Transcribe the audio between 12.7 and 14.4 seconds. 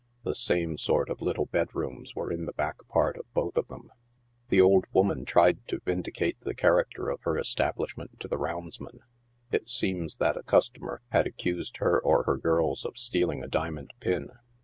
of stealing a diamond pin.